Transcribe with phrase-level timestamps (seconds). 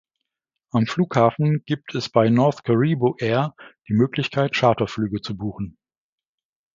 [0.71, 3.53] Am Flughafen gibt es bei North Cariboo Air
[3.87, 5.77] die Möglichkeit, Charterflüge zu buchen.